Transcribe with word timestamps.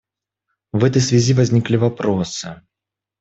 В 0.71 0.83
этой 0.83 0.99
связи 0.99 1.35
возникли 1.35 1.75
вопросы. 1.77 2.63